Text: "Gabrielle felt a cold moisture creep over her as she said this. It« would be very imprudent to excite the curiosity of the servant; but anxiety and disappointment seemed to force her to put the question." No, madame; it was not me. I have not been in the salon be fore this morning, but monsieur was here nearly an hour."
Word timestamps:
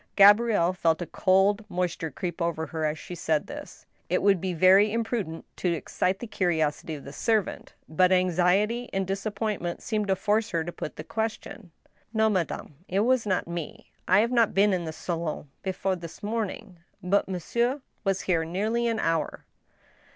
"Gabrielle 0.15 0.73
felt 0.73 0.99
a 0.99 1.05
cold 1.05 1.63
moisture 1.69 2.09
creep 2.09 2.41
over 2.41 2.65
her 2.65 2.85
as 2.85 2.97
she 2.97 3.13
said 3.13 3.45
this. 3.45 3.85
It« 4.09 4.23
would 4.23 4.41
be 4.41 4.51
very 4.51 4.91
imprudent 4.91 5.45
to 5.57 5.71
excite 5.73 6.17
the 6.17 6.25
curiosity 6.25 6.95
of 6.95 7.03
the 7.03 7.13
servant; 7.13 7.75
but 7.87 8.11
anxiety 8.11 8.89
and 8.93 9.05
disappointment 9.05 9.83
seemed 9.83 10.07
to 10.07 10.15
force 10.15 10.49
her 10.49 10.63
to 10.63 10.71
put 10.71 10.95
the 10.95 11.03
question." 11.03 11.69
No, 12.15 12.31
madame; 12.31 12.77
it 12.87 13.01
was 13.01 13.27
not 13.27 13.47
me. 13.47 13.91
I 14.07 14.21
have 14.21 14.31
not 14.31 14.55
been 14.55 14.73
in 14.73 14.85
the 14.85 14.91
salon 14.91 15.51
be 15.61 15.71
fore 15.71 15.95
this 15.95 16.23
morning, 16.23 16.79
but 17.03 17.29
monsieur 17.29 17.79
was 18.03 18.21
here 18.21 18.43
nearly 18.43 18.87
an 18.87 18.99
hour." 18.99 19.45